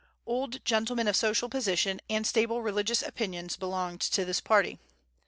[0.25, 4.79] Old gentlemen of social position and stable religious opinions belonged to this party.